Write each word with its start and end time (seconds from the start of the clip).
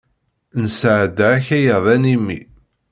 Nesɛedda 0.61 1.27
akayad 1.37 1.85
animi. 1.95 2.39